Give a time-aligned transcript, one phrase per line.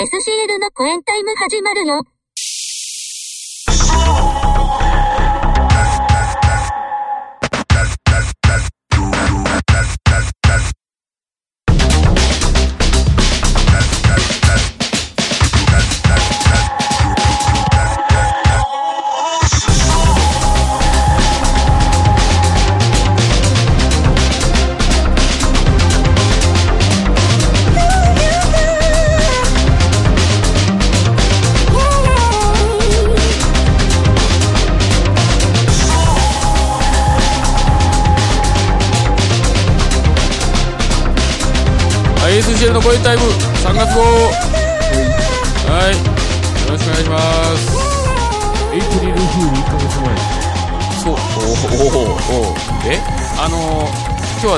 [0.00, 2.04] SCL の公演タイム始まるよ。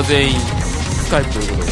[0.01, 1.71] は全員スカイプということで。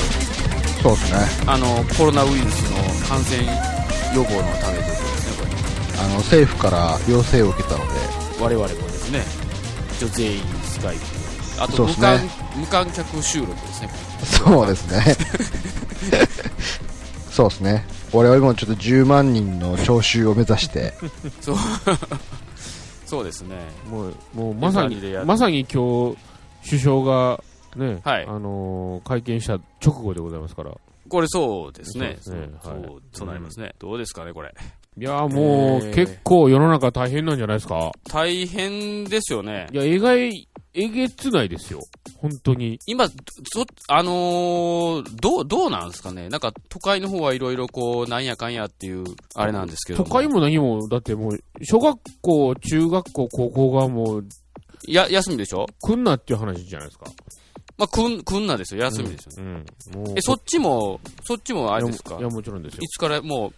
[0.81, 1.43] そうですね。
[1.47, 1.65] あの
[1.97, 7.89] コロナウイルスの感染予防のためということですねあの、政府から要請を受けたので、
[8.39, 9.23] これ我々もですね。
[9.97, 11.01] 一応全員スカイプ
[11.61, 12.07] あと無そうですね。
[12.07, 13.89] 観,、無観客収録ですね。
[14.23, 15.17] そうですね。
[17.31, 17.85] そうですね。
[18.11, 20.93] 我々もちょっと10万人の聴衆を目指して、
[21.41, 21.57] そう。
[23.05, 23.55] そうですね。
[23.89, 26.17] もうもうまさにまさに今日
[26.69, 27.43] 首相が
[27.75, 28.25] ね、はい。
[28.25, 30.75] あのー会見した直後でございますから。
[31.07, 32.17] これそうですね。
[32.21, 33.01] そうそうはい。
[33.13, 34.53] そうなりますね、どうですかねこれ。
[34.97, 35.95] いやーもう、えー。
[35.95, 37.91] 結構世の中大変なんじゃないですか。
[38.09, 39.67] 大変ですよね。
[39.71, 41.81] いやえがいえげつないですよ。
[42.17, 42.79] 本当に。
[42.85, 43.15] 今、そ、
[43.87, 46.29] あのーどう、どうなんですかね。
[46.29, 49.03] なんか、都会の方はいろいろこう、なんやかんやっていう、
[49.33, 50.05] あれなんですけども。
[50.05, 54.25] 都会も何もだってもう小学校中学校高校がもう
[54.87, 55.67] や、休みでしょ。
[55.81, 57.05] 来んなっていう話じゃないですか
[57.79, 58.83] まあ、くん、くんなですよ。
[58.83, 59.63] 休みですよね。
[59.93, 62.17] うんもうえ、そっちも、そっちもあれですか？
[62.19, 63.53] いやもちろんですよいつから、も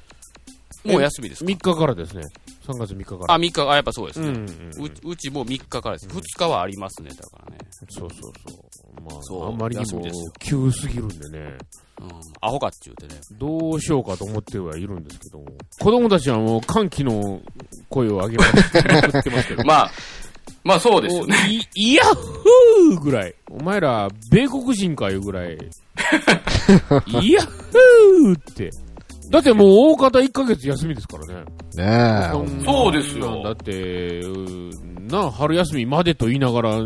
[0.85, 2.23] う、もう休みですか？3日からですね
[2.67, 4.27] 3月3日からあ、3日、あ、やっぱそうですね。
[4.29, 6.07] うんうんうんううちも3日からです。
[6.07, 7.57] 2日はありますね、だからね。
[7.89, 9.01] そうそうそう。
[9.01, 10.01] まあ、そうあんまりにも
[10.39, 11.57] 急すぎるんでね、
[11.99, 12.09] うん。
[12.41, 13.19] アホかって言うてね。
[13.39, 15.45] どうしようかと思ってはいるんですけども、
[15.79, 17.41] 子供たちはもう歓喜の
[17.89, 18.57] 声を上げまく
[19.19, 19.91] ってますけど、まあ、
[20.63, 21.35] まあそうですよね。
[21.75, 23.35] いイヤッフーぐらい。
[23.49, 25.57] お前ら、米国人かいうぐらい。
[27.21, 28.69] イヤッフーって。
[29.29, 31.45] だってもう大方1ヶ月休みですからね。
[31.75, 36.79] ねんそうですよだって、うなあ、春休みまでと言いながら、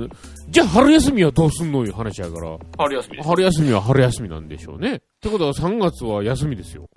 [0.50, 3.24] じゃあ春休みはどうすんのいう話やから、春休み。
[3.24, 4.96] 春休みは春休みなんでしょうね。
[4.96, 6.88] ってことは3月は休みですよ。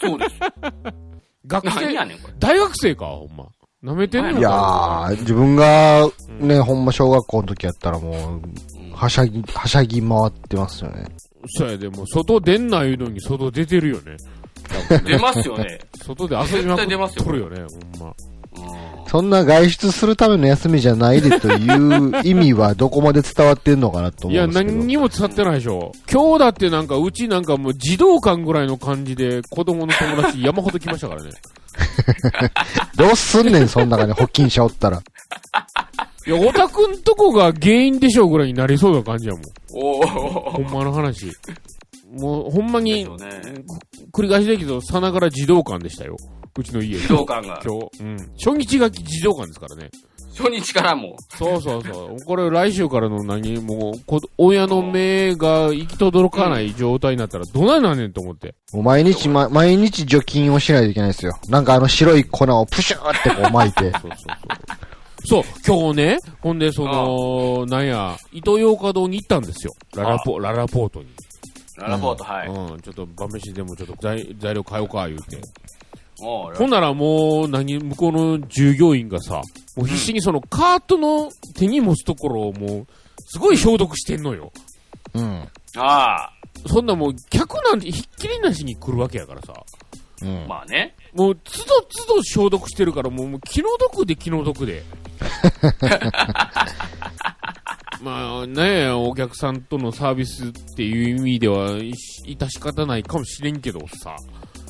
[0.00, 0.34] そうです。
[1.46, 2.34] 学生何や、ねん、これ。
[2.38, 3.46] 大学生か、ほんま。
[3.82, 6.08] 舐めてんのかいやー、自分が
[6.40, 8.40] ね、ほんま小学校の時やったらも
[8.92, 11.06] う、はしゃぎ、はしゃぎ回ってますよね。
[11.46, 14.16] そうやで、もう外出んな言うのに外出てるよね。
[15.06, 15.78] 出ますよね。
[16.04, 17.64] 外で遊びまく絶対出ますよっとるよね、
[17.98, 18.08] ほんま。
[18.08, 18.14] うん
[19.08, 24.76] そんな外出するための休みじゃないでという意味はどこまで伝わってんのかなといや、思うんですけど。
[24.78, 25.92] 何にも伝ってないでしょ。
[26.12, 31.30] 今日だってなんか、うちなんかもう児童館ぐらいの感じで子供の友達山ほど来ましたからね。
[32.96, 35.02] どうすんねん、そん中に保菌者おったら。
[36.26, 39.42] いや、オタクんとこが原因でしょうぐらいになりそうな感じやもん。
[39.72, 40.68] おほー。
[40.68, 41.32] んまの話。
[42.12, 43.06] もう、ほんまに。
[44.12, 46.16] 繰り返しだけど、さながら児童館でしたよ。
[46.56, 46.98] うちの家。
[46.98, 47.60] 児童館が。
[47.64, 48.02] 今日。
[48.02, 48.16] うん。
[48.36, 49.90] 初日が児童館ですからね。
[50.38, 52.24] 初日からもそうそうそう。
[52.24, 58.54] これ来週からの何もう、こ親の目が行き届かない状態になったらどないなんねんと思って。
[58.72, 61.32] もう毎日、ま、毎日除菌をしないといけないですよ。
[61.48, 63.90] なんかあの白い粉をプシューってこう巻いて。
[63.90, 64.88] そうそうそう。
[65.24, 69.74] そう、今日ね、ほんで、その、なんや、イトーヨーカドーに行ったんですよ。
[69.94, 71.06] ララポ、ララポートに。
[71.06, 72.48] う、ララポート、はい。
[72.48, 75.38] うん、ちょっと晩飯でもちょっと材材料買おうか、言うて。
[76.20, 79.42] ほんならもう、何、向こうの従業員がさ、
[79.76, 82.86] もう必死にそのカートの手に持つところをもう、
[83.26, 84.52] すごい消毒してんのよ。
[85.14, 85.48] うん。
[85.76, 86.30] あ
[86.66, 89.52] そんなもう、客なんてひっきりなしに来るわけやからさ。
[90.22, 90.46] うんあ、。
[90.48, 90.96] まあね。
[91.14, 94.82] もう、つどつど消毒してるから、もう、もう気の毒で気の毒で。
[98.02, 101.92] まあね、お客さんとのサービスっていう意味では、い
[102.24, 104.16] 致し方ないかもしれんけどさ。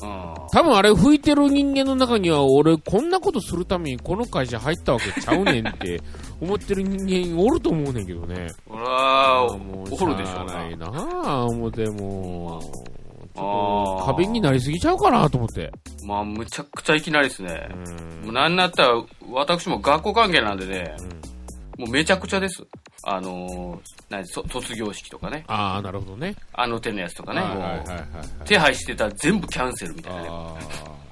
[0.01, 0.33] うん。
[0.51, 6.01] 多分あれ吹いてる人間の中には、俺こんなことするためにこの会社入ったわけちゃうねんって
[6.41, 8.47] 思ってる人間おると思うねんけどね。
[8.69, 10.65] 俺は、もうおるでしょうな。
[10.69, 10.87] いな
[11.23, 15.71] あ思ってもう、ちょっと過敏になりすぎちゃうかなと思って。
[16.05, 18.23] まあ、むちゃくちゃいきなりですねう。
[18.23, 20.95] んもうなんなったら、私も学校関係なんでね、
[21.79, 22.61] もうめちゃくちゃです。
[23.03, 26.35] あのー、卒業式とかね、ああ、なるほどね。
[26.51, 27.83] あの手のやつとかね、も
[28.43, 28.45] う。
[28.45, 30.29] 手配してたら全部キャンセルみたいなね。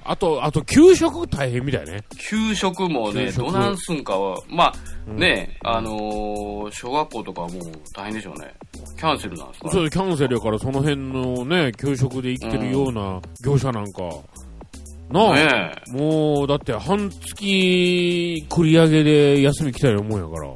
[0.04, 2.04] あと、あと、給食大変みたいね。
[2.30, 4.74] 給食もね、どなんすんかは、ま
[5.08, 7.62] あ、ね、あのー小学校とかはもう
[7.96, 8.54] 大変でしょうね。
[8.98, 9.72] キャンセルなんですか？
[9.72, 14.02] そう、キャンセルやから、その辺のね、給食で生きてるような業者なんか、
[15.12, 20.52] なあ、ねもう、だって、半月繰り上げで休み来たようなもんやから。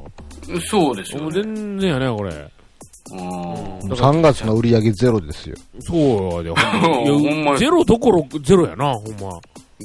[0.54, 0.60] え。
[0.60, 1.54] そうですもうよね。
[1.54, 2.52] 全然やね、これ。
[3.12, 3.92] うん。
[3.92, 5.56] 3月の売り上げゼロですよ。
[5.80, 9.38] そうやで、ほんま ゼロどころゼロやな、ほんま。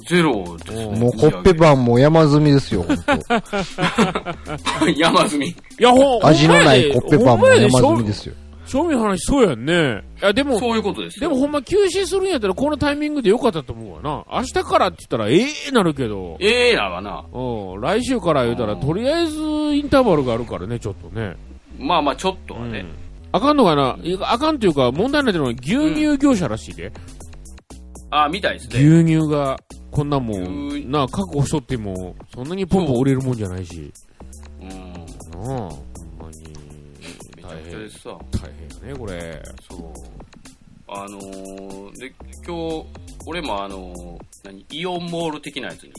[0.08, 3.04] ゼロですよ、もうコッペパンも山積みですよ、ほんと。
[4.96, 5.48] 山積み。
[5.48, 8.36] いや、ほん、味のないコッペパンも山積みでですよ。
[8.68, 10.04] 正味話そうやんね。
[10.22, 11.30] いや、でも、そういうことですよ。
[11.30, 14.26] でもほんま休止するんやったらこのタイミングでよかったと思うわな。
[14.40, 17.26] 明日からって言ったらええなるけど、ええなわな。
[17.32, 21.36] うん、来週から言うたらうんとりあえずインターバルがあるからね、ちょっとね。
[21.80, 22.80] まあまあ、ちょっとはね。
[22.80, 23.98] うんあかんのかな？
[24.22, 26.94] あかんっていうか問題になってるのは牛乳業者らしいで。
[28.10, 28.80] あ、みたいですね。
[28.80, 29.60] 牛乳が
[29.92, 30.34] こんなも
[30.70, 33.92] 牛ん、なあ、確保しとっても、そんなにポンポン売れるもんじゃないし。
[34.62, 34.70] うん。
[35.42, 35.70] なあ、
[37.48, 38.18] ちゃくちゃですさ。
[38.32, 38.52] 大
[38.82, 39.42] 変やね、これ。
[39.70, 40.18] そう。
[40.90, 42.14] あのー、で、
[42.46, 42.86] 今日、
[43.26, 45.92] 俺もあのー、何、イオンモール的なやつに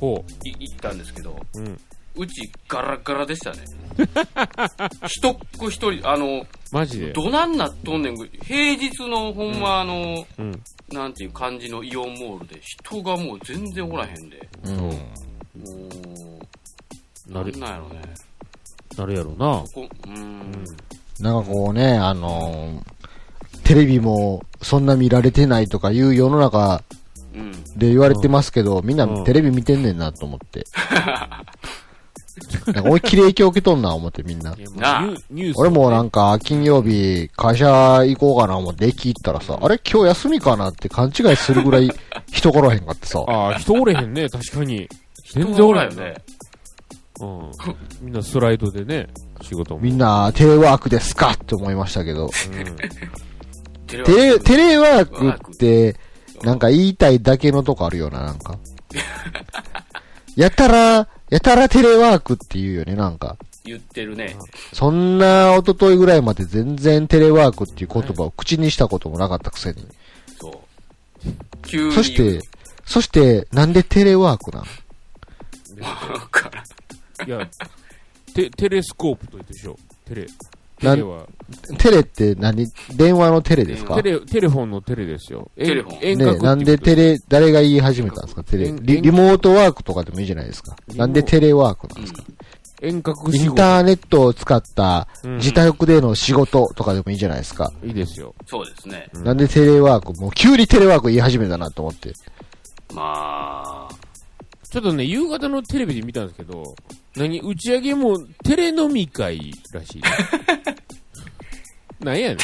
[0.00, 1.58] ほい行ったんですけど、う。
[1.58, 1.80] うん。
[2.16, 3.58] うちガラガラでしたね。
[5.06, 7.12] 一っ子一人、あの、マジで？
[7.12, 8.16] どなんなっとんねん。
[8.16, 10.62] 平日のほんまあの、うん。
[10.90, 14.48] なんていう感じのイオンモールで、人がもう全然おらへんで。
[14.64, 14.76] うん。
[14.76, 14.90] も
[17.28, 18.00] う、なるんなんやろね。
[18.98, 19.36] なるやろな。
[19.36, 20.64] ここうーん。
[21.20, 22.98] なんかこうね、あのー
[23.64, 26.82] テレビもそんな見られてないとかいう世の中
[27.34, 27.52] うん。
[27.76, 30.66] で言われてますけど、みんなうんテレビ見てんねんなと思って。
[32.72, 34.54] なんか俺綺麗受けとんな思ってみんな。
[35.56, 37.66] 俺もなんか金曜日会社
[38.04, 41.90] 行こうかな思って駅行ったらさ、あれ今日休みかなって勘違いするぐらい
[42.30, 43.22] 人来らへんかってさ。
[43.26, 44.88] ああ、人おれへんね、確かに。
[45.32, 46.14] 全然おらへんね。
[47.20, 47.50] うん。
[48.00, 49.08] みんなスライドでね、
[49.42, 49.80] 仕事も。
[49.80, 52.30] みんなテレワークですかって思いましたけど。
[53.86, 55.96] テレテレ、テレワークって、
[56.42, 58.58] なんか言いたいだけのとこあるよな、なんか。
[60.36, 63.36] やたら、やたらテレワークって言うよね、なんか。
[63.64, 64.36] 言ってるね。
[64.72, 69.86] そんな一昨日ぐらいまで全然テレワークっていう言葉を口にしたこともなかったくせに。
[70.40, 71.28] そう。
[71.66, 71.92] 急に。
[71.92, 72.40] そして、
[72.86, 74.66] そして、なんでテレワークなの
[76.14, 76.64] わからん
[77.26, 77.48] いや、
[78.34, 79.76] テ、テレスコープと言ってでしょ。
[80.04, 80.26] テレ。
[80.78, 81.26] テなんレは、
[81.76, 82.66] テレって何？
[82.94, 83.96] 電話のテレですか？
[83.96, 85.50] テレ、テレフォンのテレですよ。
[85.56, 88.44] テレフォンね、なんでテレ、レ、誰が言い始めたんですか？
[88.44, 89.02] テレ遠リ。
[89.02, 90.76] リモートワークとかでもいいじゃないですか。
[90.94, 92.22] なんでテレワークなんですか？
[92.80, 93.54] 遠隔イン。
[93.56, 97.72] ターネットを使ったうん自宅での仕事とかでもいいじゃないですか。
[97.82, 98.36] いいですよ。
[98.46, 99.10] そうですね。
[99.14, 100.12] うんなんでテレワーク？
[100.20, 102.12] もう急にテレワーク言い始めたなと思って。
[102.94, 103.94] まあ、
[104.70, 106.74] ちょっとね、夕方のテレビで見たんですけど、
[107.16, 110.02] 何、打ち上げもテレ飲み会らしい。
[112.04, 112.36] なんやねん。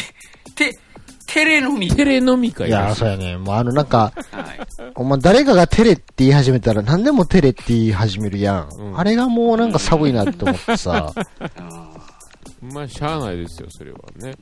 [0.55, 0.79] て、
[1.27, 1.91] テレ飲み。
[1.91, 2.99] テレ飲みいやー、会らしい。
[3.01, 3.37] そうやね。
[3.37, 4.93] もうあのなんか、はい。
[4.95, 8.69] お前誰かがテレって言い始めたら何でもテレって言い始めるやん。
[8.75, 11.13] うんあれがもうなんか寒いなって思ってさ。
[12.63, 14.35] まあ、しゃあないですよ、それはね。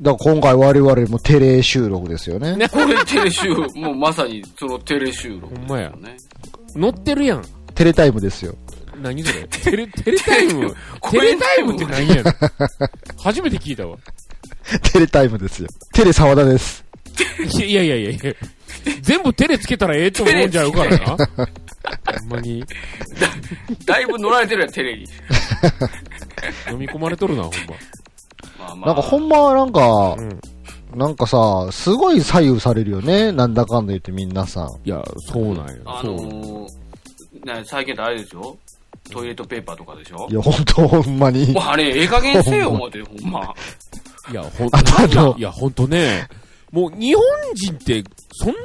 [0.00, 2.56] ーもら今回我々もテレ収録ですよね。
[2.66, 5.92] う、これテレ収録、もうまさにそのテレ収録ですほんまや。
[6.74, 7.44] 乗ってるやん。
[7.74, 8.54] テレタイムですよ。
[9.00, 9.46] 何それ？
[9.48, 10.74] テレ、テレタイム？
[11.00, 12.24] こ テれレタイムって何やねん。
[13.22, 13.96] 初めて聞いたわ。
[14.92, 15.68] テレタイムですよ。
[15.92, 16.84] テレ沢田です。
[17.66, 18.32] いやいやいやいや。
[19.02, 21.06] 全部テレつけたらええと思うんじゃうからな。
[21.06, 21.18] ほん
[22.28, 22.64] まに。
[23.84, 25.04] だいぶ乗られてるやん、テレに。
[26.70, 27.74] 飲み込まれとるな、ほんま。
[28.84, 30.14] なんかほんまなんかま。
[30.14, 30.40] う、ん。
[30.94, 33.32] なんかさ、すごい左右されるよね。
[33.32, 34.68] なんだかんだ言ってみんなさ。
[34.84, 35.82] いや、そうなんよ。
[35.86, 36.02] あ。
[36.04, 36.66] のー、
[37.44, 38.56] ね、最近ってあれですよ。
[39.10, 40.28] トイレットペーパーとかでしょ？
[40.30, 41.62] いや、ほんとほんまにもう。
[41.64, 43.54] あれ、ええ加減せよ、思って、ほんま。
[44.30, 46.28] いや、ほんあといや、ほんとね、
[46.72, 47.22] もう日本
[47.54, 48.02] 人って、
[48.32, 48.58] そんなに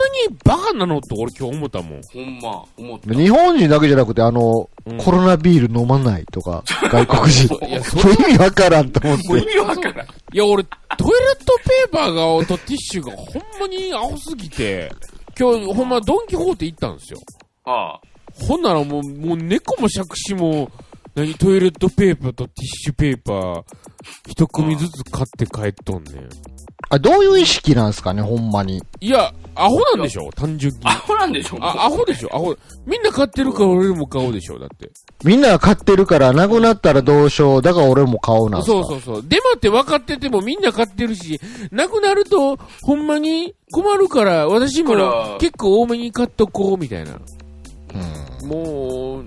[0.46, 2.02] バカなのって俺今日思ったもん。
[2.14, 3.14] ほんま、思った。
[3.14, 7.54] 日本人だけじゃなくて、あの、うんコロナビール飲まないとか、外国人。
[7.68, 9.48] いや、そもう意味わからんと思っもう意て。
[9.50, 10.08] 味わからん。
[10.08, 14.90] いや、俺、トイレットペーパーが、とティッシュがほんまにアホすぎて、
[15.38, 17.20] 今日、ほんまドンキホーテ行ったんですよ。
[17.66, 18.00] ああ。
[18.48, 20.72] ほんならもう、もう猫も杓子も、
[21.14, 23.64] 何、トイレットペーパーとティッシュペーパー、
[24.30, 26.30] 一組ずつ買って帰っとんねん。
[26.90, 28.82] あ、どういう意識なんですかね、ほんまに。
[29.02, 30.80] いや、アホなんでしょ単純に。
[30.84, 32.56] アホなんでしょあ、アホでしょアホ。
[32.86, 34.90] みんな買ってるから俺も買おうでしょだって。
[35.24, 37.62] みんなが買ってるから、なくなったらどうしよう。
[37.62, 39.24] だから俺も買おうなんすかそうそうそう。
[39.28, 41.42] デマって分かっててもみんな買ってるし、
[41.72, 47.20] なくなると、ほんまに困るから、私も結構多めに買っとこう、みたいな。
[48.42, 48.48] うん。
[48.48, 49.26] もう、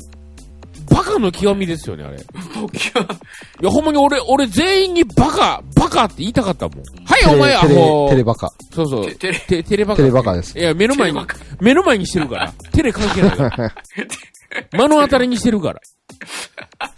[0.90, 2.16] バカの極みですよね、あれ。
[2.16, 2.20] い
[3.62, 6.78] や、ほんまに俺、俺全員にバカ、バカって言いたかったもん。
[7.04, 8.50] はい、お前アテレホテレバカ。
[8.74, 9.06] そうそう。
[9.06, 10.02] テテレテテレバカ。
[10.02, 11.20] テレバカですいや、目の前に
[11.60, 12.52] 目の前にしてるから。
[12.72, 13.74] テレ関係ないから。
[14.72, 15.80] 目の当たりにしてるから。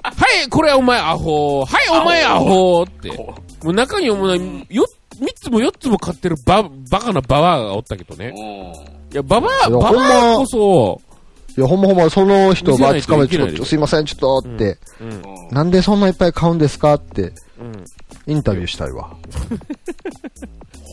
[0.03, 0.13] は
[0.45, 1.65] い、これはお前アホ。
[1.65, 3.11] はい、お前アホって。
[3.11, 4.87] もう中にはもよ、
[5.21, 8.33] 三つも四つも買ってるバ、バカなババアがおったけどね。
[8.35, 8.73] お
[9.13, 11.01] いや、ババア、ババアこそ、
[11.57, 15.21] いや、ほんまほんま、その人見せないとばつかめて、ちょっと、すいません、ちょっと、って、うん、うん。
[15.51, 16.95] ーなんでそんないっぱい買うんですか？
[16.95, 17.33] って、
[18.27, 19.17] インタビューしたいわ。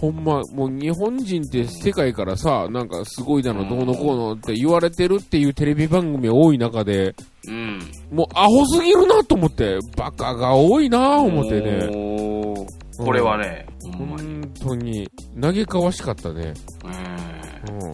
[0.02, 7.16] ほんま、もう日本人って世界からさ、なんかすごいだの、どうのこうのって言われてるっていうテレビ番組多い中で、
[7.48, 7.80] うん。
[8.12, 11.90] もうアホすぎるなと思って、バカが多いな思ってね。
[12.98, 13.66] これはね、
[13.98, 14.40] ほんまに。
[14.40, 15.10] 本当に、
[15.42, 16.54] 嘆かわしかったね。
[17.70, 17.92] うんうん。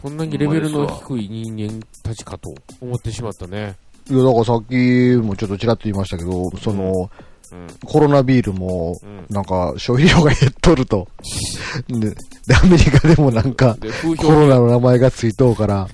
[0.00, 3.76] こんなにレベルの低い人間たちかと思ってしまったね。
[4.08, 4.74] いや、だからさっき
[5.22, 7.10] もちょっとちらっと言いましたけど、その、
[7.52, 7.66] うん。
[7.84, 11.06] コロナビールもうん、なんか、消費量が減っとると。
[11.88, 12.16] で、で
[12.54, 13.76] アメリカでもなんか、
[14.16, 15.88] コロナの名前がついとうから、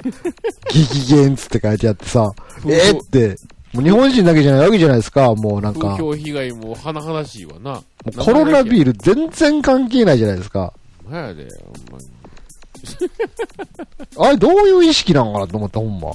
[0.71, 2.31] 激減つって書いてあってさ、
[2.67, 3.37] えーって、
[3.73, 7.83] もう日本人だけじゃないわけじゃないですか、もうなんか、風も評被害も甚だしいわな。
[8.07, 10.73] うコロナビール全然関係ないじゃないですか。
[11.11, 11.49] やで、
[11.91, 12.17] ほんまに。
[14.19, 16.12] あれどういう意識なんかなと思った、ほんま。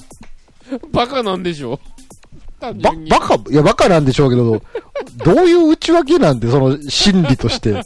[0.92, 1.78] バカなんでしょ？
[2.60, 4.62] 単ば純、にバカ、いや、バカなんでしょうけど、
[5.24, 7.82] どういう内訳なんて、その心理として。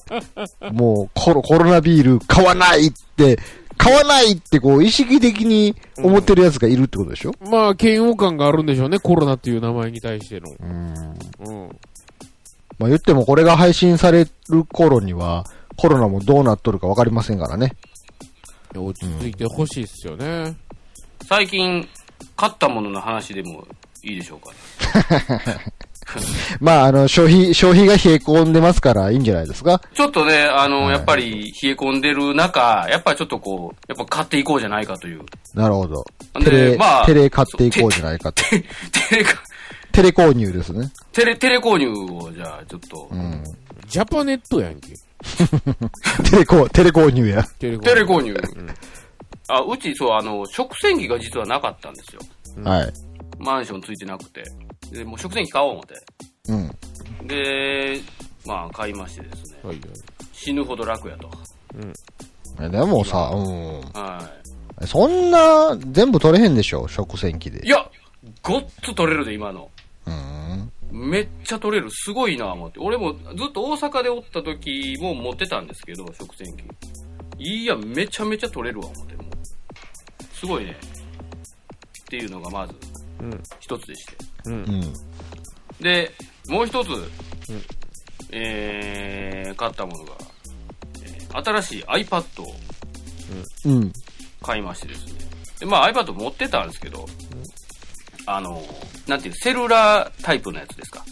[0.72, 3.38] もうコロ、コロナビール買わないって、
[3.78, 7.32] 買わないってこう、意識的に思ってる奴がいるってことでしょ？
[7.50, 10.50] まあ、嫌悪感があるんでしょうね、コロナっていう名前に対しての。
[10.60, 11.14] うん。
[11.46, 11.68] うん。
[12.78, 15.46] まあ言ってもこれが配信される頃には、
[15.78, 17.72] コロナもどうなっとるかわかりませんからね。
[18.78, 20.54] 落ち着いてほしいっすよね。
[21.28, 21.86] 最近、
[22.36, 23.66] 買ったものの話でも
[24.02, 24.50] いいでしょうか？
[25.54, 25.58] ね。
[26.60, 29.80] まああの、消費、消費が冷え込んでますからいいんじゃないですか？
[29.94, 35.22] ちょっとね、あの、はいやっぱり冷え込んでる中、やっぱりちょっとこう、やっぱ買っていこうじゃないかという。
[35.54, 36.04] なるほど。
[36.38, 38.42] でテレ、まあテレ買っていこうじゃないかと。
[38.44, 38.64] テ
[39.16, 39.42] レか、
[39.92, 40.90] テレ購入ですね。
[41.12, 43.42] テレ、テレ購入をじゃあちょっと、うん。
[43.88, 44.88] ジャパネットやんけ。
[46.30, 47.42] テレコ、テレ購入や。
[47.58, 48.34] テレ購入。
[49.48, 52.20] あ、うちそう、あの、食洗機が実はなかったんですよ。
[52.64, 52.92] はい。
[53.38, 54.44] マンションついてなくて。
[54.90, 55.94] で、もう食洗機買おう思って。
[56.48, 57.26] うん。
[57.26, 58.00] で、
[58.44, 59.58] まあ買いましてですね。
[59.62, 59.88] はいはい。
[60.32, 61.30] 死ぬほど楽やと。
[62.60, 63.80] えでもさ、うん。
[63.92, 64.30] は
[64.86, 66.86] そんな、全部取れへんでしょ？
[66.88, 67.66] 食洗機でい。
[67.66, 67.70] い。
[67.70, 67.88] や、
[68.42, 69.70] ごっつ取れるで、今の。
[70.06, 70.72] うん。
[70.90, 71.90] めっちゃ取れる。
[71.90, 72.78] すごいな思って。
[72.80, 76.64] 俺もずっと大阪でおった時も持ってたんですけど、食洗機。
[77.38, 79.14] いや、めちゃめちゃ取れるわ、思って。
[79.16, 79.26] もう
[80.34, 80.76] すごいね。
[82.00, 82.74] っていうのがまず、
[83.20, 83.42] うん。
[83.60, 84.16] 一つでして。
[84.46, 84.56] うんう。
[84.62, 84.92] ん。
[85.80, 86.12] で、
[86.48, 86.88] もう一つ、
[88.30, 90.12] えー、買ったものが、
[91.02, 92.54] えー新しい iPad を
[93.66, 93.92] うん。
[94.42, 95.12] 買いましてですね。
[95.60, 97.06] で、まあ iPad 持ってたんですけど、
[98.26, 98.62] あの、
[99.06, 101.04] なんていう、セルラータイプのやつですか？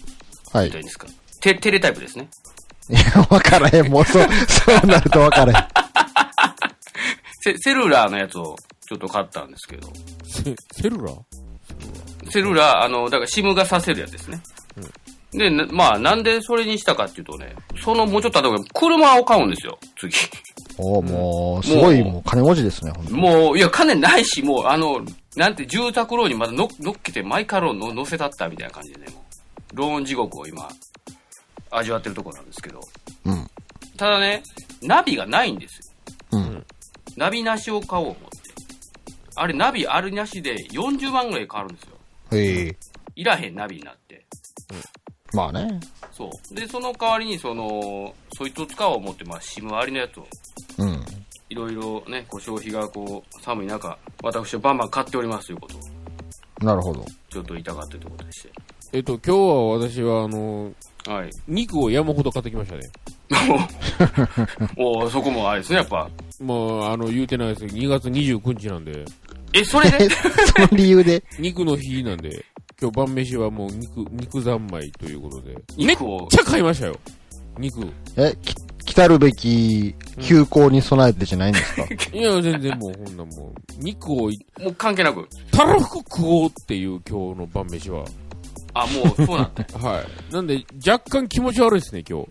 [0.52, 1.06] はいですか？
[1.40, 2.28] テテレタイプですね。
[2.90, 3.90] いや、わからへん。
[3.90, 5.68] もうそう、そうなるとわからへん。
[7.40, 8.56] セセルラーのやつを
[8.88, 9.88] ちょっと買ったんですけど、
[10.26, 12.30] セセルラー？
[12.30, 14.40] セルラー、あの、だから SIM がさせるやつですね。
[15.32, 20.14] で、なまあ、なんでそれにしたかっていうとね、そのもうちょっと後で車を買うんですよ、次。
[20.78, 25.00] おもう、すごい、もう金持ちですね、ほんともう、いや、金ないし、もう、あの、
[25.36, 29.24] なんて、住宅ローンにまだの乗っけて、マイカーローンの乗せたったみたいな感じでね、も
[29.72, 30.68] う、ローン地獄を今、
[31.70, 32.80] 味わってるところなんですけど、
[33.24, 33.50] うん。
[33.96, 34.42] ただね、
[34.82, 35.84] ナビがないんですよ。
[36.32, 36.66] うん。
[37.16, 38.28] ナビなしを買おう思って。
[39.36, 41.96] あれ、ナビあるなしで40万ぐらい変わるんですよ。
[42.32, 42.76] へえ。
[43.16, 44.24] いらへんナビになって。
[45.32, 45.80] まあね。
[46.12, 46.54] そう。
[46.54, 50.26] で、その代わりに、その、そいつを使おう思って、まあ、シムありのやつを、
[50.78, 51.04] うん。
[51.50, 55.80] いろいろね、こう消費がこう、寒い中、私はバンバン買っておりますということを、
[56.66, 57.04] なるほど。
[57.30, 58.50] ちょっと言いたかったということでして。
[58.92, 60.72] えっと、今日は私は、あの、
[61.06, 61.30] はい。
[61.46, 62.82] 肉を山ほど買ってきましたね。
[64.78, 66.08] おおそこもあれですね、やっぱ。
[66.40, 69.04] もう、あの、言うてないですけど、2月29日なんで、
[69.52, 71.22] え、それえ、でその理由で？
[71.38, 72.44] 肉の日なんで、
[72.80, 75.54] 今日晩飯はもう肉、肉三昧ということで。
[75.54, 75.60] めっ
[75.90, 76.96] 肉をちゃ買いましたよ。
[77.58, 77.86] 肉。
[78.16, 85.28] え、き来たるべき休校に備えてじゃないんですか、 いや、全然もう、ほんなもう、肉をいもう関係なく。
[85.50, 88.04] たらふく食おうっていう今日の晩飯は。
[88.74, 89.66] あ、もう、そうなんだ。
[89.78, 90.32] はい。
[90.32, 92.28] なんで、若干気持ち悪いですね、今日。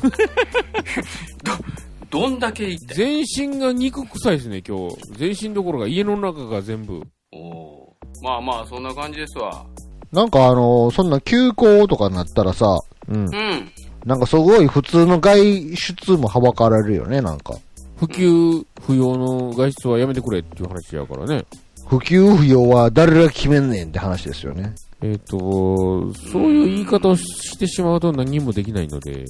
[2.10, 2.94] どんだけいって。
[2.94, 4.96] 全身が肉臭いですね、今日。
[5.16, 7.02] 全身どころか家の中が全部。
[7.32, 7.90] おー
[8.22, 9.64] まあまあ、そんな感じですわ。
[10.12, 13.26] なんかあの、そんな休校とかになったらさ、うん。
[13.26, 13.70] うん。
[14.04, 17.54] なんかすごい普通の外出もはばかられるよね、なんか。
[17.96, 21.44] 普及不要の外出はやめてくれっていう話やからね。
[21.86, 24.74] 普及不要は誰が決めんねんって話ですよね。
[25.02, 29.24] えっ、と、そういう言い方をしてしまうと何もできないので。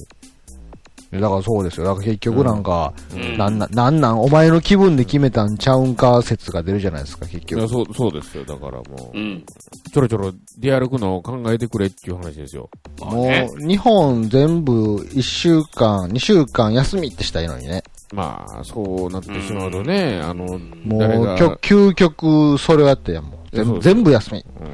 [1.19, 1.85] だからそうですよ。
[1.85, 7.67] だから結局なんか、うんなんなん、なんなん、お前の気分で決めたんちゃうんか説が出るじゃないですか、結いや局。
[7.67, 8.45] そう、そうですよ。
[8.45, 9.43] だからもう、うん。
[9.91, 12.69] ちょろちょろ出歩くのを考えてくれっていう話ですよ。
[13.01, 13.49] もまあね。
[13.53, 17.83] う、日本全部1週間、2週間休みってしたらいいのにね。
[18.13, 23.55] まあ、そうなってしまうとね、あの、も誰がう、きょ究極、それをやってやんもう。
[23.55, 24.45] 全部全部休み。
[24.61, 24.67] うん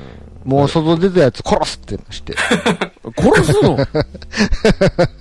[0.47, 2.33] もう外出たやつ殺すってして。
[3.19, 3.75] 殺すの？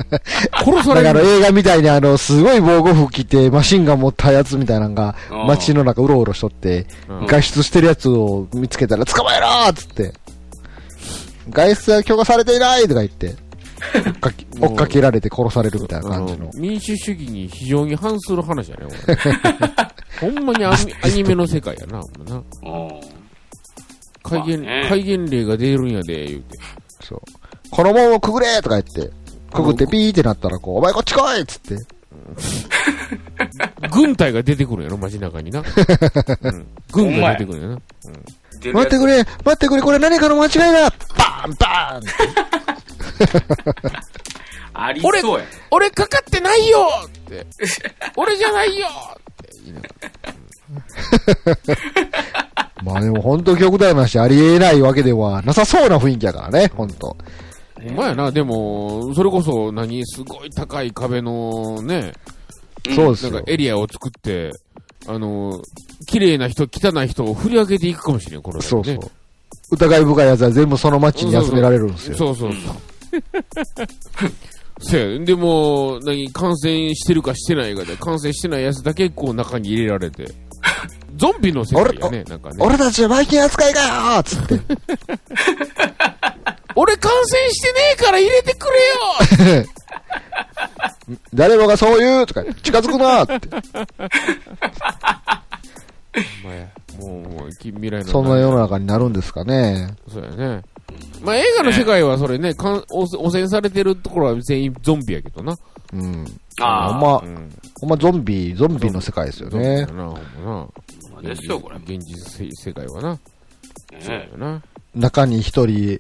[0.53, 5.15] 殺 さだかられる映画みたいにあの、すごい防護服着て、マシンガン持ったやつみたいなのが
[5.47, 10.13] 街の中うろうろしとって、うん外出してるやつを見つけたら捕まえろーっつって、
[11.51, 13.35] 外出は許可されていないとか言って、
[14.61, 16.51] 追っかけ られて殺されるみたいな感じの。
[16.55, 18.87] 民主主義に非常に反する話やね、
[20.21, 22.43] ほんまにアニアニメの世界やな、ほんまな。
[24.23, 26.59] 戒厳、まあね戒厳令が出るんやで、言うて。
[27.03, 27.21] そう。
[27.71, 29.13] この門をくぐれとか言って、
[29.57, 31.77] くぐってピーってなったらこう、お前こっち来いっつって、
[33.91, 35.61] 軍隊が出てくるやろ、街中にな。
[35.61, 37.79] うん、軍が出てくるやな。
[38.61, 42.07] 出るやつ待ってくれ待ってくれこれ何かの間違いだバーンバーン
[44.75, 45.45] ありそうや。
[45.71, 47.47] 俺俺かかってないよって。
[48.17, 48.91] 俺じゃないよっ
[49.37, 50.11] て言いながら
[52.83, 57.17] まあでも本当極端な話ありえないわけではなさそうな雰囲気やからね、本当
[57.91, 57.97] ら。
[57.97, 62.13] ほんまやな、でも、それこそ、何、すごい高い壁のね、
[62.95, 63.51] そうですよなんか。
[63.51, 64.53] エリアを作って、
[65.07, 65.61] あの、
[66.07, 69.01] 綺麗な人、汚い人を振り分けていくかもしれん、このそうそうね。。
[69.71, 72.17] 疑い深い奴は全部その街に集められるんですよ。
[72.17, 72.75] そうそうそう。
[74.79, 80.27] そうや、でも、何、感染してるかしてないかで、感染してないやつだけこう中に入れられて、
[81.17, 82.57] ゾンビの世界やね、なんかね。
[82.61, 84.61] 俺たちはバイキン扱いかよーっつって。
[86.77, 88.69] 俺感染してねえから入れてく
[89.49, 89.67] れよ
[91.35, 93.49] 誰もがそう言うとか、近づくなーって。
[96.45, 98.11] まあや、もう、もう、近未来の。
[98.11, 99.95] そんな世の中になるんですかね。
[100.13, 100.63] そうやね。
[101.23, 105.55] まあ映画の世界はそれね、かん汚汚染されてるところは全員ゾンビやけどな。
[105.93, 106.25] うん。
[106.61, 107.51] あほんまう、ん。
[107.81, 109.87] ほんまゾンビ、ゾンビの世界ですよね。
[109.87, 109.97] な、ほん
[110.45, 110.69] ま
[111.19, 111.23] あ。
[111.23, 111.29] な。
[111.29, 111.77] ですよ、これ。
[111.77, 113.19] 現実世界はな。
[114.01, 114.63] そうねやな。
[114.95, 115.99] 中に一人、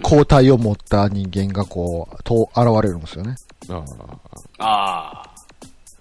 [0.00, 3.36] 抗体を持った人間がこう、と、現れるんですよね。
[3.68, 3.82] あ
[4.58, 5.32] あ、ああ。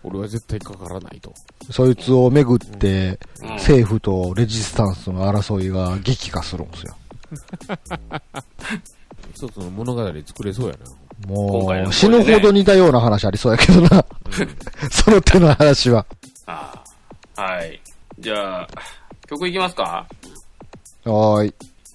[0.04, 1.34] 俺は絶対かからないと。
[1.70, 6.96] そいつをめぐって、うん政府とレジスタンスの争いが激化するんですよ。
[9.34, 11.28] 一つの物語作れそうやな。
[11.28, 14.06] もう、死ぬほど似たような話ありそうやけどな。
[14.90, 16.06] その手の話は。
[16.48, 16.84] あ
[17.36, 17.42] あ。
[17.42, 17.80] はい。
[18.20, 18.68] じゃあ、
[19.28, 20.08] 曲いきますか？
[21.06, 21.54] はーい。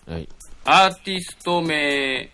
[0.08, 0.28] はい。
[0.66, 2.28] アーティスト名、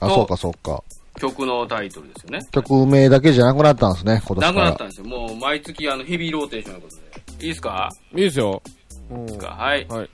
[0.00, 0.82] あ、とそうかそうか。
[1.18, 2.46] 曲のタイトルですよね。
[2.52, 4.66] 曲名だけじゃなくなったんですね、今年なから。
[4.66, 5.06] くなったんですよ。
[5.06, 7.46] もう毎月あのヘビーローテーションのことで。
[7.46, 7.88] いいですか？
[8.14, 8.62] いいですよ。
[9.10, 9.86] うんはい。
[9.88, 10.10] はい。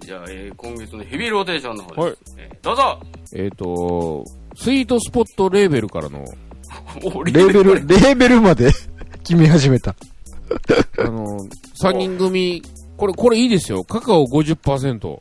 [0.00, 2.00] じゃあ、えー今月のヘビーローテーションの方です。
[2.00, 3.00] はいえーどうぞ
[3.34, 4.24] えっ、と、
[4.56, 6.24] スイートスポットレーベルからの、
[7.02, 8.70] おレーベル、レーベルまで
[9.24, 9.94] 決め始めた。
[10.98, 11.46] あの、
[11.82, 12.62] 3人組、
[12.98, 13.84] これ、これいいですよ。
[13.84, 15.18] カカオ50%。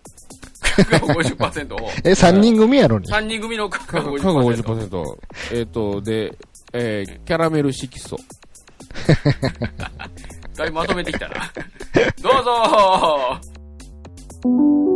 [0.84, 1.89] 50%を。
[2.04, 3.08] え、3人組やのに。
[3.08, 4.63] 3人組のカカオカカカカオ50%。
[4.63, 5.04] 50%。
[5.54, 6.38] えっ、と、で、
[6.74, 8.17] えーキャラメル色素。
[10.56, 11.52] だいぶまとめてきたな。
[12.22, 13.41] どうぞ「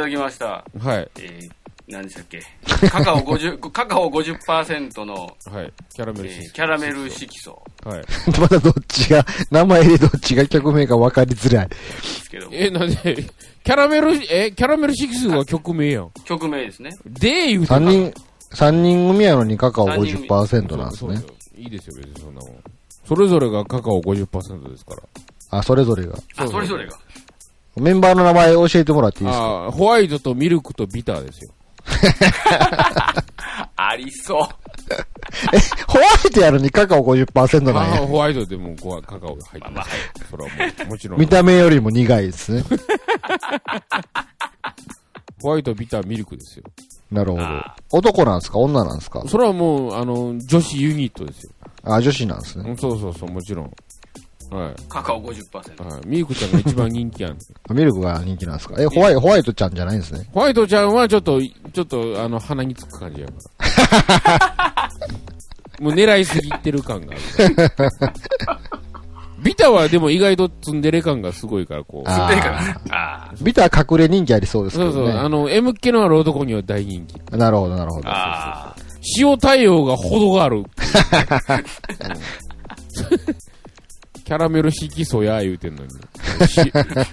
[0.00, 0.64] だきました。
[0.78, 1.10] はい。
[1.20, 1.50] えー、
[1.88, 2.42] 何でしたっけ？
[2.88, 5.14] カカオ50、 カカオ50%の、
[5.46, 5.72] はい。
[5.94, 8.04] キャラメえルシーキャラメル色素はい。
[8.40, 11.68] まだどっちが、名前でどっちが曲名か分かりづらい。
[11.68, 12.96] ですけども、え、なんで、
[13.64, 16.10] キャラメル、え、キャラメルシキスが曲名やん。
[16.24, 16.90] 曲名ですね。
[17.06, 18.14] で、言うて三人、
[18.52, 21.32] 三人組やのにカカオ50%なんですねそうそ。
[21.56, 22.50] ういいですよ、別にそんなもん。
[23.06, 25.02] それぞれがカカオ50%ですから。
[25.50, 26.16] あ、それぞれが。
[26.36, 26.96] あ、それぞれが。
[27.76, 29.44] メンバーの名前教えてもらっていいですか？
[29.44, 31.50] ああ、ホワイトとミルクとビターですよ。
[33.76, 34.42] ありそう。
[35.86, 37.96] ホワイトやのにカカオ50%なんや？
[38.06, 39.90] ホワイトでもごカカオが入ってまあまあます。
[40.30, 40.56] それはも
[40.86, 41.26] う、もちろん見。
[41.28, 42.64] た目よりも苦いですね。
[45.42, 46.64] ホワイト、ビター、ミルクですよ。
[47.10, 47.74] なるほどあ。
[47.90, 48.58] 男なんですか？
[48.58, 49.22] 女なんですか？
[49.26, 51.50] それはもう、あの、女子ユニットですよ。
[51.84, 52.68] あ、女子なんですね。
[52.68, 53.72] うんそうそうそう、もちろん。
[54.50, 54.74] はい。
[54.88, 55.84] カカオ50%。
[55.84, 56.00] はい。
[56.06, 57.38] ミルクちゃんが一番人気やん。
[57.72, 58.74] ミルクが人気なんですか？
[58.82, 60.28] え、ホワイト、ホワイトちゃんじゃないんですね？
[60.32, 64.90] ホワイトちゃんはちょっと、ちょっと、あの、鼻につく感じやから。
[65.80, 67.52] もう狙いすぎてる感がある。
[69.42, 72.10] ビタはでも意外とツンデレ感がすごいから、こう。
[72.10, 72.80] あ吸ってるからな。
[72.90, 75.18] あビター隠れ人気ありそうですけそうそう、どね。
[75.18, 77.14] あの、M 気のある男には大人気。
[77.34, 78.08] なるほど、なるほど。
[78.10, 78.74] あ。
[78.74, 78.76] あ
[79.18, 80.62] 塩対応が程がある。
[84.30, 85.90] うんキャラメル色素や言うてんのに。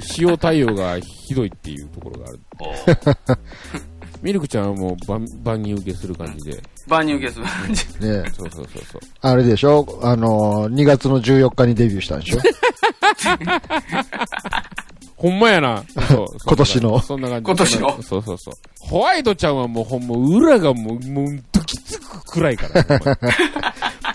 [0.06, 2.40] し塩対応がひどいっていうところがある。
[4.22, 6.62] ミルクちゃんはもう万万人受けする感じで。
[6.88, 7.46] 万人受けする。
[7.46, 9.02] ねそうそうそうそう。
[9.22, 10.00] あれでしょ？
[10.04, 12.40] あのー、2月の14日にデビューしたんでしょ？
[15.16, 15.84] ほんまやな。
[16.10, 16.28] そう。
[16.46, 17.46] 今年のそんな感じ。
[17.46, 18.02] 今年の？
[18.04, 18.54] そうそうそう。
[18.80, 23.18] ホワイトちゃんはもうほんま裏がもう、もうドキつくくらいから。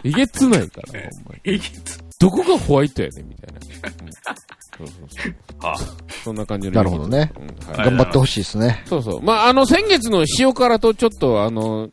[0.05, 1.55] えげつないから、ほんまに。
[1.57, 2.02] いきつ。
[2.23, 3.61] どこがホワイトやねんみたいな。
[4.81, 5.35] うん、そうそうそう。
[5.61, 5.77] あ
[6.25, 6.75] そんな感じの。
[6.75, 7.47] なるほどねうん。
[7.67, 7.91] ははいい。
[7.91, 8.85] 頑張ってほしいですね。
[8.87, 9.23] そうそう。
[9.23, 11.89] まあ、あの、先月の塩辛とちょっと、あの、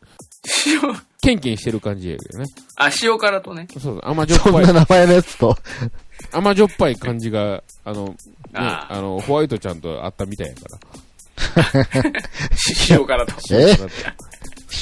[0.66, 0.80] 塩、
[1.20, 2.44] ケンケンしてる感じやけどね。
[2.76, 3.66] あ、塩辛とね。
[3.72, 4.00] そうそう。
[4.04, 5.56] 甘じょっぱいそんな、名前のやつと、
[6.32, 8.14] 甘じょっぱい感じが、あの、ね、
[8.54, 10.60] ああの、ホワイトちゃんとあったみたいやか
[11.90, 12.12] ら。
[12.88, 13.34] 塩辛と。
[13.52, 13.76] え？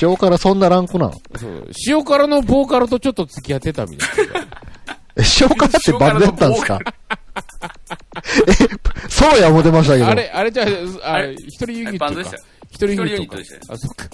[0.01, 1.71] 塩辛そんなランクなのそう。
[1.87, 4.67] 塩辛のボーカルとちょっと付き合ってたみたいな。
[5.18, 6.78] え、塩辛ってバンドやったんですか？
[8.48, 8.52] え、
[9.09, 10.07] そうや思ってましたけど。
[10.07, 10.66] あれ、あれじゃあ、
[11.11, 12.37] ああれ一人ユニットかバンドでした。
[12.37, 12.42] よ。
[12.70, 13.61] 一人ユニ一人ユットかニットでしたよ。
[13.68, 14.07] あ、そっか。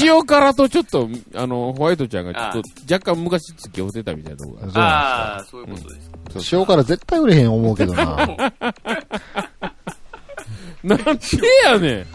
[0.00, 6.10] 塩辛とちょっと、あの、ホワイトちゃんがちょっと、若干昔付き合ってたみたいなとこがそうなんですかああ、そういうことです。
[6.50, 8.04] そう塩辛絶対売れへん思うけどな。
[10.82, 11.04] なんで
[11.64, 12.06] やね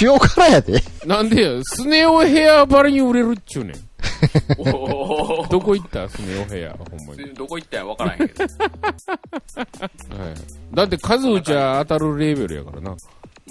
[0.00, 0.78] 塩辛やで。
[0.78, 0.82] ん。
[1.06, 3.74] なんでや、スネオヘアバリに売れるっちゅうねん。
[4.58, 5.46] おお。
[5.48, 7.32] どこ行ったスネオヘア、ほんまに。
[7.34, 8.44] どこ行ったんや分からへんけど。
[8.44, 8.48] は
[10.30, 10.34] い。
[10.74, 12.96] だって数打ちゃ当たるレベルやからな。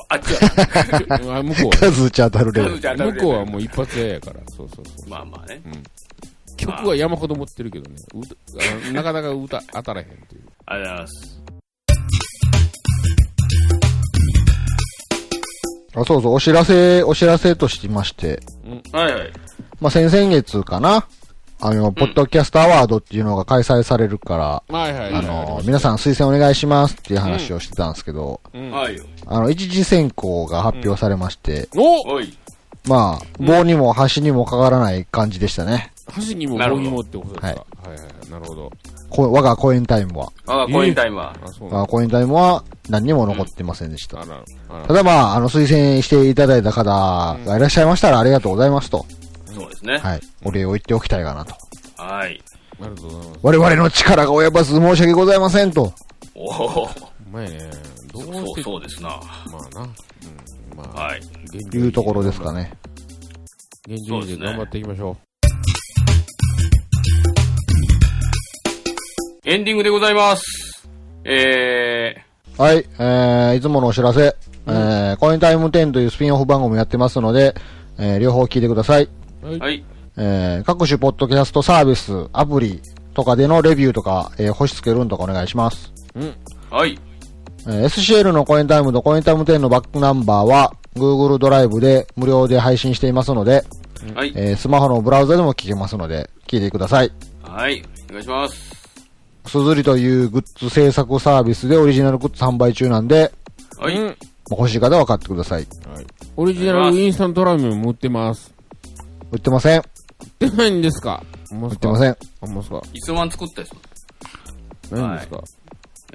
[0.07, 1.37] あっちは。
[1.37, 3.13] あ向こう数打ち当たるレベル。
[3.13, 4.39] 向こうはもう一発屋やから。
[4.55, 5.09] そうそうそう。
[5.09, 5.61] まあまあね。
[6.57, 7.97] 曲は山ほど持ってるけどね。
[8.91, 10.41] なかなか歌当たらへんっていう。
[10.65, 11.39] ありがとうございます。
[15.95, 18.39] あ、そうそう、お知らせ、お知らせとしまして、
[18.91, 19.31] はいはい。
[19.81, 21.07] まあ、先々月かな。
[21.61, 25.13] あの、ポッドキャストアワードっていうのが開催されるから、はいはいはい。
[25.15, 29.03] あの、皆さん推薦お願いしますっていう話をしてたんですけど、うんはいよ。
[29.25, 32.37] あの、一次選考が発表されまして、おおい。
[32.87, 35.91] まあ、棒にも端にもかからない感じでしたね。
[36.09, 37.47] 箸にもなるほど棒にもってことですか。
[37.47, 38.31] ははいいはいはい。
[38.31, 38.71] なるほど。
[39.09, 40.31] こ我が公演タイムは。
[40.45, 41.35] 我がコインタイムは。
[41.43, 44.17] あ、そう我なんが公演タイムは何にも残ってませんでした。
[44.17, 44.23] だ。
[44.23, 44.43] あら、
[44.83, 45.03] あたら。
[45.03, 49.05] だまあ、あの、推薦していただいた方がいらっしゃいましたらありがとうございますと。
[49.59, 49.97] そうですね。
[49.97, 50.21] はい。
[50.45, 51.53] お礼を言っておきたいかなと。
[52.01, 52.41] はい。
[52.79, 53.39] ありがとうございます。
[53.43, 55.93] 我々の力が及ばず申し訳ございませんと。
[56.33, 56.49] おお。
[56.49, 56.87] ほん
[57.33, 57.59] まやね。
[58.13, 59.09] どうそうそうですな。
[59.09, 59.81] まあな。
[59.81, 60.77] うん。
[60.77, 61.19] まあ、はい。
[61.19, 62.53] 現いうところですか。
[62.53, 62.71] ね。
[63.85, 65.17] 現状で頑張っていきましょ
[69.45, 70.87] エンディングでございます。
[71.25, 72.15] え
[72.57, 72.85] はい。
[72.99, 74.35] えー、いつものお知らせ。
[74.67, 77.55] えー、コインタイム10というスピンオフ番組もやってますので、
[77.97, 79.09] えー、両方聞いてください。
[79.43, 79.57] う。
[79.57, 79.83] はい。
[80.17, 82.81] えー、各種ポッドキャストサービス、アプリ
[83.13, 85.93] とかでのレビューとか、えー、星つけるんとかお願いします。
[86.15, 86.35] うん。
[86.69, 86.99] はい。
[87.67, 93.63] えー SCL のコインタイムとコインタイム10のバックナンバーは、Google ドライブで無料で配信していますので、
[94.15, 94.33] はい。
[94.35, 97.11] えースマホのブラウザでも聞けますので、聞いてください。
[97.43, 97.83] はい。
[98.09, 98.79] お願いします。
[99.45, 103.31] すずりというグッズ制作サービスでオリジナルグッズ販売中なんで、
[103.77, 103.95] はい。
[104.51, 105.67] 欲しい方は買ってください。
[105.91, 106.05] はい。
[106.35, 108.53] オリジナルインスタントラーメンも売ってます。
[109.31, 109.79] 売ってません。
[109.79, 111.23] 売ってないんですか？
[111.51, 112.17] 売売ってません。
[112.41, 112.81] あんますか？
[112.93, 115.43] いつまん作ったやつないんですか？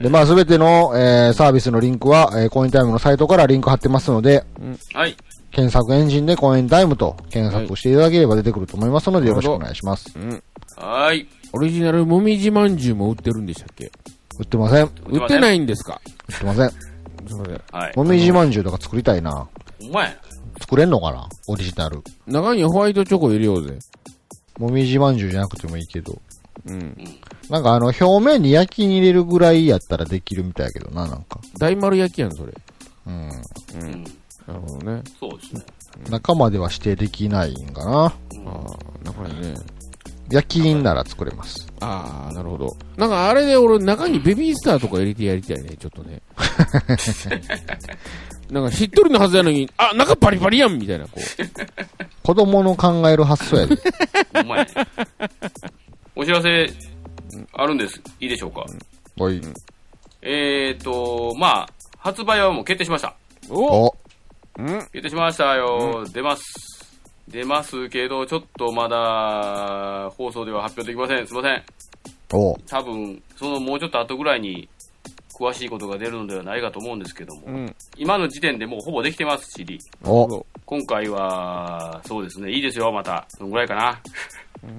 [0.01, 4.45] で、まあ、すべての、えーサービスのリンクは、えーコインタイムのサイトからリンク貼ってますので、
[4.93, 5.17] はい。
[5.53, 10.13] 検索エンジンでコインタイムと検索していただければ出てくると思いますので、よろしくお願いします。
[10.19, 10.43] うん。
[10.77, 11.29] はい。
[11.53, 13.93] オリジナルもみじまんじゅうも売ってるんでしたっけ？
[14.41, 14.91] 売ってません。
[15.07, 16.01] 売売ってないいんですか？
[16.35, 16.71] ってません。
[17.29, 17.63] それで。
[17.71, 17.93] はい。
[17.95, 19.49] もみじまんじゅうとか作りたいな。
[19.81, 20.17] お前。
[20.61, 21.29] 作れんのかな？
[21.49, 22.03] オリジナル。
[22.27, 23.79] 中にホワイトチョコ入れようぜ。
[24.59, 26.21] もみじまんじゅうじゃなくてもいいけど。
[26.67, 26.97] うん。
[27.51, 31.41] なんかあの、表面に焼きに入れるぐらいやったらできるみたいやけどな、なんか。
[31.59, 32.53] 大丸焼きやん、それ。
[33.07, 33.29] うん。
[33.29, 33.33] うん。
[33.83, 34.05] うん。
[34.47, 35.03] なるほどね。
[35.19, 35.63] そうですね。
[36.11, 38.05] 中までは指定できないんかな。
[38.05, 38.15] ああ、
[39.05, 39.55] 中にね。
[40.31, 41.67] 焼き印なら作れます。
[41.81, 42.77] ああ、なるほど。
[42.97, 46.23] なんかあれで俺中にベビースターとか入れてやりたいね、ちょっとね。
[48.51, 51.21] なんかしっとりのはずやのに、あ、中パリパリやんみたいな、こう。
[52.23, 53.77] 子供の考える発想やで。
[54.35, 54.67] お前。
[56.17, 56.71] お知らせ、
[57.53, 58.01] あるんです。
[58.21, 58.65] いいでしょうか。
[59.19, 59.41] おい。
[60.23, 63.15] えーと、まあ、発売はもう決定しました。
[63.51, 63.97] おお、
[64.59, 66.05] うん決定しましたよ。
[66.13, 66.43] 出ます。
[67.29, 71.27] 出ますけど、ちょっとまだ、放送では発表できません。
[71.27, 71.63] すいません。
[72.33, 74.69] お、多分、そのもうちょっと後ぐらいに、
[75.39, 77.77] 詳しいことが出るのではないかと思うんですけども、うん。
[77.97, 79.79] 今の時点でもうほぼできてます、CD。
[80.05, 83.27] お、今回は、そうですね、いいですよ、また。
[83.29, 84.01] そのぐらいかな。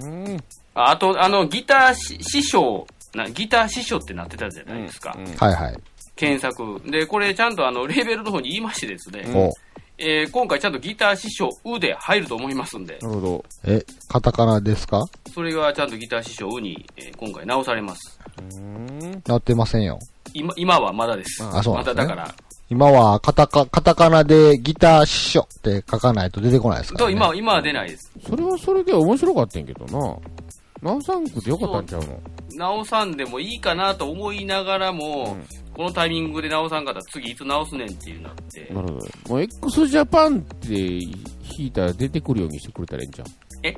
[0.01, 0.37] うん。
[0.73, 5.15] ああと、あの、ギターし師匠、なギター師匠ってなってたじゃないですか。
[5.17, 5.77] うんはいはい。
[6.15, 6.81] 検索。
[6.89, 9.53] で、これちゃんとあの、レーベルの方に言いましてですね、うんお、
[9.97, 13.45] えー今回ちゃんとギター師匠、うで入ると思いますんで、なるほど。
[13.63, 15.01] え、カタカナですか？
[15.33, 18.19] それがちゃんとギター師匠うに、えー今回直されます。
[18.39, 19.23] うん。
[19.25, 19.99] なってませんよ。
[20.33, 21.43] 今、今はまだです。
[21.43, 22.35] あそうなんですねまだだから。
[22.69, 27.11] 今はカタカ、カタカナでギター師匠って書かないと出てこないですから、ね。
[27.11, 28.11] と今は、今は出ないです。
[28.27, 30.17] それはそれで面白かったんやけどな。
[30.81, 32.19] ナウサンクでよかったんちゃうの？
[32.57, 35.37] 直さんでもいいかなと思いながらも、
[35.75, 39.07] このタイミングで直さんかったら次いつ直すねんっていうなって、なるほど。
[39.29, 41.17] もう x ジャパンって弾
[41.59, 43.27] いたら出てくるようにしてくれたらいいんじゃん。
[43.63, 43.75] え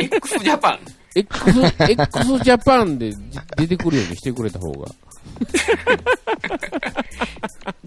[0.00, 0.78] ?x ジャパン？
[1.16, 1.50] X、
[1.88, 3.10] X ジャパンで
[3.56, 4.86] 出てくるようにしてくれた方が。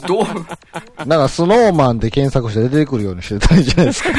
[0.07, 0.25] どう？
[1.05, 4.09] なんかスノーマンで検索して出てくるようにしてたらいいじゃないですか。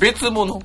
[0.00, 0.58] 別物？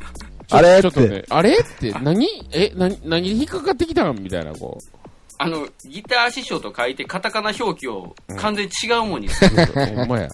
[0.52, 0.78] あれ？
[0.78, 1.58] ってちょっとね、あれ？
[1.58, 2.26] って何？
[2.52, 4.22] え、な、何で引っかかってきたん？
[4.22, 4.99] みたいな、こう。
[5.42, 9.66] あの、ギター師匠と書いてカタカナ表記を完全に違うもんにする。
[9.96, 10.28] ほんまや。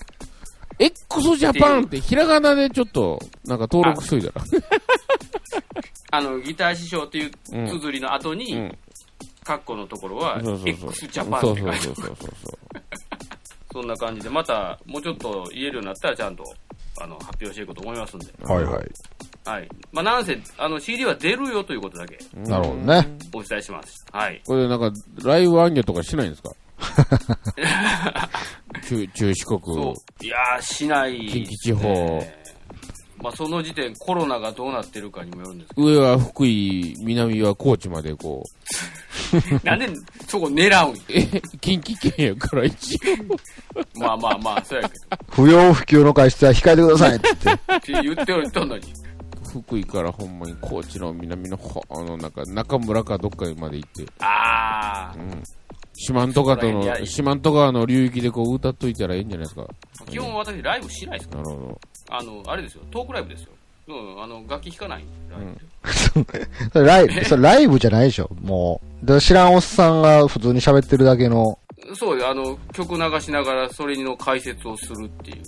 [0.80, 4.44] X ジャパンってひらがなでちょっと、なんか登録しといたら。
[6.10, 8.78] あの、ギター師匠っていううん綴りの後に、うん。
[9.44, 10.40] カッコのところは。
[10.64, 12.58] X ジャパンって書いてあるそうそうそうそう。
[13.74, 16.42] そんな感じで、またもうちょっと言えるようになったらちゃんと
[17.00, 18.26] あの発表していこうと思いますんで。
[18.42, 18.90] はいはい。
[19.46, 19.68] はい。
[19.92, 23.16] まあ、なんせ、あの CD は出るよということだけなるほどね。
[23.32, 24.04] お伝えします。
[24.12, 24.42] はい。
[24.44, 26.50] これなんか、ライブアンとかしないんですか？
[28.88, 29.60] 中、中四国。
[29.64, 30.24] そう。
[30.24, 32.44] いやー、しない、近畿地方ね
[33.22, 38.44] まあ、その時点、コロナがどうなってるかにもよるんですけ上は福井、南は高知までこ
[39.32, 39.40] う。
[39.40, 39.88] ど、 なんで
[40.28, 41.22] そこ狙うんえ、
[41.60, 42.98] 近畿圏やから一応。
[43.98, 44.94] まあまあまあ、そうやけ
[45.30, 47.62] 不要不急の外出は控えてくださいって言って。
[47.66, 47.74] ど。
[47.76, 48.82] って言っておいたのに。
[49.62, 55.20] 福井からほんまに高知の南の方、あの、なんか中村かどっかまで行って、あー。
[55.20, 55.42] うん。
[55.98, 59.66] 四万十川との、四万十川の流域でこう歌っといたらいいんじゃないですか。
[60.10, 61.36] 基本私ライブしないですか？
[61.36, 61.78] なるほ
[62.10, 62.18] ら。
[62.18, 62.82] あの、あれですよ。
[62.90, 63.48] トークライブですよ。
[63.88, 65.40] うん、あの、楽器弾かないライ
[66.14, 69.06] ブってそれライブ、それライブじゃないでしょ、もう。
[69.06, 71.58] で知らんおっさんが普通に喋ってるだけの。
[71.94, 75.42] そうよあの、曲流しながらそれの解説をするっていう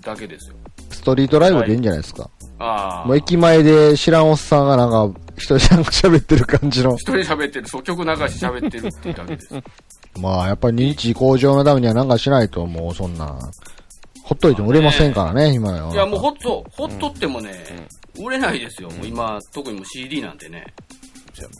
[0.00, 0.56] だけですよ。
[0.90, 2.30] ストリートライブでいいんじゃないですか。
[2.58, 3.06] ああ。
[3.06, 6.94] もう駅前で知らんおっさんがなんか、一人なんか喋ってる感じの。
[6.96, 9.54] 一人喋ってる、そう、曲流し喋ってるっていうだけです。
[10.20, 13.38] まあ、やっぱり認知向上のためにはなんかしないと、もうそんな、
[14.22, 17.64] ほっといても売れませんからね、今の世の中いや、もうほっと、ほっとってもね、
[18.18, 18.90] 売れないですよ。
[18.90, 20.64] もう今、特にもう CD なんてね。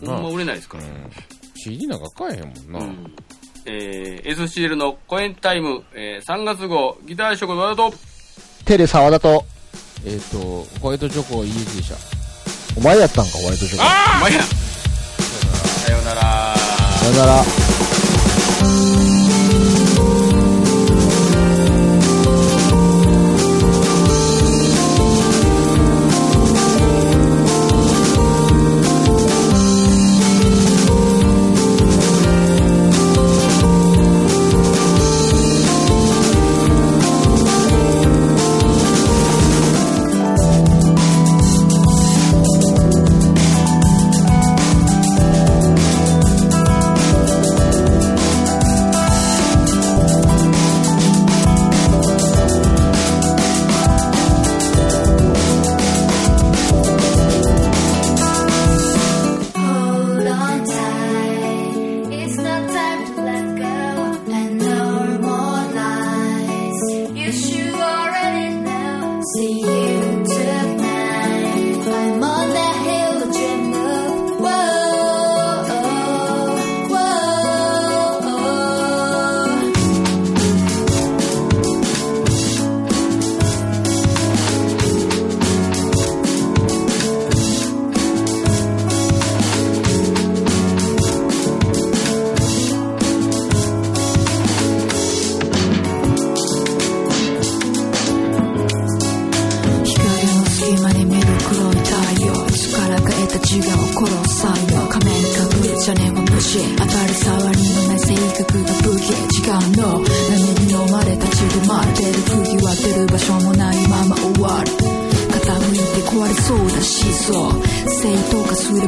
[0.03, 0.13] ど。
[0.13, 0.85] ほんま売れないですから。
[0.85, 1.11] うん。
[1.57, 2.87] CD なんか買えへんもんな。
[2.87, 3.15] うん。
[3.65, 7.97] えー、SCL のコエンタイム、えー、3月号、ギター色のワードと、
[8.65, 9.45] テレ沢田と、
[10.05, 11.97] えっ、と、ホワイトチョコ家でした。
[12.77, 13.83] お前やったんか、ホワイトチョコ。
[13.83, 16.57] お前やさようなら。
[16.57, 17.45] さよなら。
[17.45, 19.12] 「さ